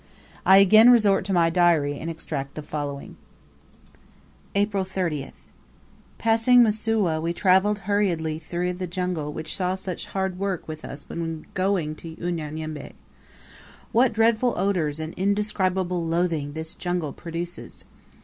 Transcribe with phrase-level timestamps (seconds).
[0.47, 3.17] I again resort to my Diary, and extract the following:
[4.55, 5.51] April 30th.
[6.17, 11.07] Passing Msuwa, we travelled hurriedly through the jungle which saw such hard work with us
[11.07, 12.93] when going to Unyanyembe.
[13.91, 17.85] What dreadful odors and indescribable loathing this jungle produces!